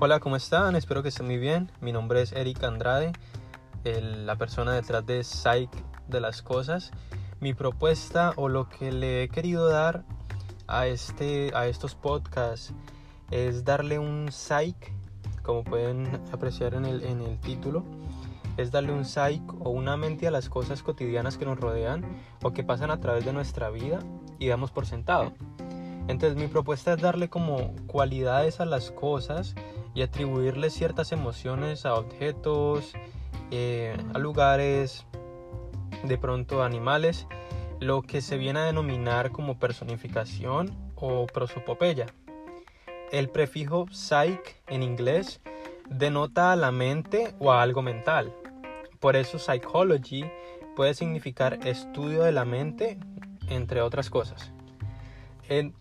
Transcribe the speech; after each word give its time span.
Hola, 0.00 0.18
¿cómo 0.18 0.34
están? 0.34 0.74
Espero 0.74 1.04
que 1.04 1.10
estén 1.10 1.26
muy 1.26 1.38
bien. 1.38 1.70
Mi 1.80 1.92
nombre 1.92 2.20
es 2.20 2.32
Eric 2.32 2.64
Andrade, 2.64 3.12
la 3.84 4.34
persona 4.34 4.72
detrás 4.72 5.06
de 5.06 5.22
Psych 5.22 5.70
de 6.08 6.20
las 6.20 6.42
Cosas. 6.42 6.90
Mi 7.38 7.54
propuesta 7.54 8.32
o 8.34 8.48
lo 8.48 8.68
que 8.68 8.90
le 8.90 9.22
he 9.22 9.28
querido 9.28 9.68
dar 9.68 10.04
a, 10.66 10.88
este, 10.88 11.52
a 11.54 11.68
estos 11.68 11.94
podcasts 11.94 12.74
es 13.30 13.64
darle 13.64 14.00
un 14.00 14.32
psych, 14.32 14.92
como 15.44 15.62
pueden 15.62 16.20
apreciar 16.32 16.74
en 16.74 16.86
el, 16.86 17.04
en 17.04 17.20
el 17.20 17.38
título, 17.38 17.84
es 18.56 18.72
darle 18.72 18.92
un 18.92 19.04
psych 19.04 19.42
o 19.60 19.70
una 19.70 19.96
mente 19.96 20.26
a 20.26 20.32
las 20.32 20.48
cosas 20.48 20.82
cotidianas 20.82 21.38
que 21.38 21.44
nos 21.44 21.60
rodean 21.60 22.04
o 22.42 22.52
que 22.52 22.64
pasan 22.64 22.90
a 22.90 22.98
través 22.98 23.24
de 23.24 23.32
nuestra 23.32 23.70
vida 23.70 24.00
y 24.40 24.48
damos 24.48 24.72
por 24.72 24.86
sentado. 24.86 25.32
Entonces 26.08 26.36
mi 26.36 26.48
propuesta 26.48 26.94
es 26.94 27.00
darle 27.00 27.30
como 27.30 27.74
cualidades 27.86 28.58
a 28.58 28.66
las 28.66 28.90
cosas 28.90 29.54
y 29.94 30.02
atribuirle 30.02 30.70
ciertas 30.70 31.12
emociones 31.12 31.86
a 31.86 31.94
objetos, 31.94 32.92
eh, 33.50 33.96
a 34.12 34.18
lugares, 34.18 35.06
de 36.02 36.18
pronto 36.18 36.62
a 36.62 36.66
animales, 36.66 37.26
lo 37.80 38.02
que 38.02 38.20
se 38.20 38.36
viene 38.36 38.60
a 38.60 38.64
denominar 38.64 39.30
como 39.30 39.58
personificación 39.58 40.76
o 40.96 41.26
prosopopeya. 41.26 42.06
El 43.12 43.28
prefijo 43.28 43.86
psych 43.90 44.56
en 44.66 44.82
inglés 44.82 45.40
denota 45.88 46.52
a 46.52 46.56
la 46.56 46.72
mente 46.72 47.34
o 47.38 47.52
a 47.52 47.62
algo 47.62 47.82
mental. 47.82 48.32
Por 49.00 49.16
eso 49.16 49.38
psychology 49.38 50.24
puede 50.74 50.94
significar 50.94 51.66
estudio 51.66 52.22
de 52.22 52.32
la 52.32 52.44
mente, 52.44 52.98
entre 53.48 53.82
otras 53.82 54.10
cosas. 54.10 54.50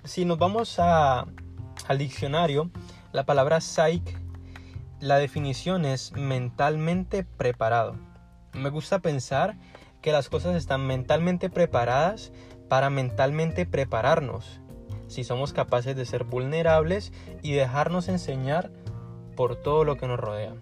si 0.03 0.25
nos 0.25 0.37
vamos 0.37 0.77
al 0.77 1.97
diccionario, 1.97 2.69
la 3.13 3.25
palabra 3.25 3.61
psych, 3.61 4.17
la 4.99 5.17
definición 5.17 5.85
es 5.85 6.11
mentalmente 6.13 7.23
preparado. 7.23 7.95
Me 8.53 8.69
gusta 8.69 8.99
pensar 8.99 9.55
que 10.01 10.11
las 10.11 10.29
cosas 10.29 10.55
están 10.55 10.85
mentalmente 10.87 11.49
preparadas 11.49 12.31
para 12.69 12.89
mentalmente 12.89 13.67
prepararnos. 13.67 14.59
Si 15.07 15.23
somos 15.23 15.53
capaces 15.53 15.95
de 15.95 16.05
ser 16.05 16.23
vulnerables 16.23 17.13
y 17.43 17.53
dejarnos 17.53 18.07
enseñar 18.07 18.71
por 19.35 19.55
todo 19.57 19.83
lo 19.83 19.95
que 19.95 20.07
nos 20.07 20.19
rodea. 20.19 20.55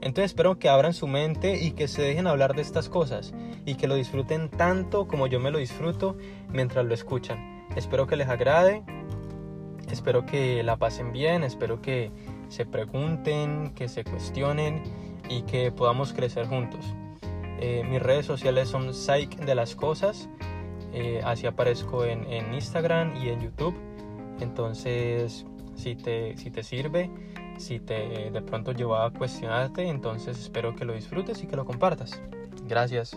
Entonces 0.00 0.26
espero 0.26 0.58
que 0.58 0.70
abran 0.70 0.94
su 0.94 1.06
mente 1.06 1.62
y 1.62 1.72
que 1.72 1.88
se 1.88 2.00
dejen 2.00 2.26
hablar 2.26 2.54
de 2.54 2.62
estas 2.62 2.88
cosas 2.88 3.34
y 3.66 3.74
que 3.74 3.86
lo 3.86 3.96
disfruten 3.96 4.48
tanto 4.48 5.06
como 5.06 5.26
yo 5.26 5.40
me 5.40 5.50
lo 5.50 5.58
disfruto 5.58 6.16
mientras 6.48 6.86
lo 6.86 6.94
escuchan. 6.94 7.66
Espero 7.76 8.06
que 8.06 8.16
les 8.16 8.28
agrade, 8.28 8.82
espero 9.90 10.26
que 10.26 10.62
la 10.62 10.76
pasen 10.76 11.12
bien, 11.12 11.44
espero 11.44 11.80
que 11.80 12.10
se 12.48 12.66
pregunten, 12.66 13.72
que 13.74 13.88
se 13.88 14.04
cuestionen 14.04 14.82
y 15.28 15.42
que 15.42 15.72
podamos 15.72 16.12
crecer 16.12 16.46
juntos. 16.46 16.84
Eh, 17.60 17.82
mis 17.88 18.02
redes 18.02 18.26
sociales 18.26 18.68
son 18.68 18.92
Psych 18.92 19.36
de 19.36 19.54
las 19.54 19.74
Cosas, 19.74 20.28
eh, 20.92 21.20
así 21.24 21.46
aparezco 21.46 22.04
en, 22.04 22.54
Instagram 22.54 23.16
y 23.16 23.28
en 23.28 23.40
YouTube. 23.40 23.74
Entonces, 24.40 25.46
si 25.74 25.94
te, 25.94 26.36
si 26.36 26.50
te 26.50 26.62
sirve, 26.62 27.10
si 27.58 27.80
te 27.80 28.30
de 28.30 28.42
pronto 28.42 28.72
lleva 28.72 29.06
a 29.06 29.10
cuestionarte, 29.10 29.88
entonces 29.88 30.38
espero 30.38 30.74
que 30.74 30.84
lo 30.84 30.94
disfrutes 30.94 31.42
y 31.42 31.46
que 31.46 31.56
lo 31.56 31.64
compartas. 31.64 32.20
Gracias. 32.66 33.16